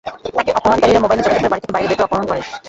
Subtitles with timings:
[0.35, 2.41] তাঁকে অপহরণকারীরা মোবাইলে যোগাযোগ করে বাড়ি থেকে বাইরে বের করে অপহরণ করে।